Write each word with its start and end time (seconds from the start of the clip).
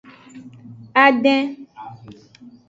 Adin. 1.03 1.47